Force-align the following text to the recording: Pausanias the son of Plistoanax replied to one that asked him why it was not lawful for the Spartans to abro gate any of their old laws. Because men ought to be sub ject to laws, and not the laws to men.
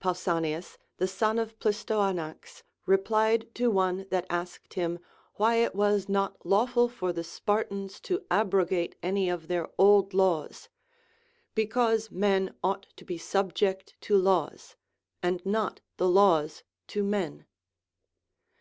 Pausanias 0.00 0.78
the 0.96 1.06
son 1.06 1.38
of 1.38 1.56
Plistoanax 1.60 2.64
replied 2.86 3.54
to 3.54 3.70
one 3.70 4.08
that 4.10 4.26
asked 4.28 4.74
him 4.74 4.98
why 5.34 5.58
it 5.58 5.76
was 5.76 6.08
not 6.08 6.44
lawful 6.44 6.88
for 6.88 7.12
the 7.12 7.22
Spartans 7.22 8.00
to 8.00 8.26
abro 8.28 8.64
gate 8.64 8.96
any 9.00 9.28
of 9.30 9.46
their 9.46 9.68
old 9.78 10.12
laws. 10.12 10.68
Because 11.54 12.10
men 12.10 12.52
ought 12.64 12.88
to 12.96 13.04
be 13.04 13.16
sub 13.16 13.54
ject 13.54 13.94
to 14.00 14.16
laws, 14.16 14.74
and 15.22 15.46
not 15.46 15.80
the 15.98 16.08
laws 16.08 16.64
to 16.88 17.04
men. 17.04 17.46